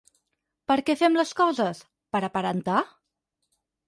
[0.69, 1.81] Per què fem les coses,
[2.15, 2.79] per aparentar?